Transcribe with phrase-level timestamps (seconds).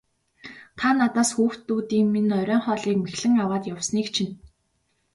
[0.77, 4.33] Та надаас хүүхдүүдийн минь оройн хоолыг мэхлэн аваад явсныг чинь.